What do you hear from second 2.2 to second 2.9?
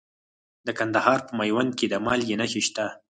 نښې شته.